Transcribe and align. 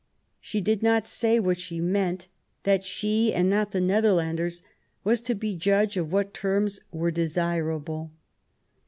She 0.39 0.61
did 0.61 0.81
not 0.81 1.05
say, 1.05 1.39
what 1.39 1.59
she 1.59 1.79
meant, 1.79 2.27
that 2.63 2.83
she 2.83 3.31
and 3.35 3.47
not 3.51 3.69
the 3.69 3.79
Netherlanders 3.79 4.63
was 5.03 5.21
to 5.21 5.35
be 5.35 5.53
judge 5.55 5.95
of 5.95 6.11
what 6.11 6.33
terms 6.33 6.79
were 6.91 7.11
desirable. 7.11 8.09